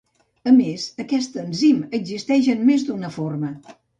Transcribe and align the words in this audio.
A 0.51 0.53
més, 0.53 0.85
aquest 1.03 1.35
enzim 1.43 1.83
existeix 1.99 2.51
en 2.57 2.65
més 2.73 2.89
d’una 2.91 3.15
forma. 3.21 3.55